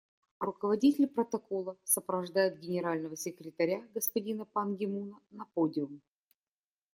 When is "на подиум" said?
5.29-6.01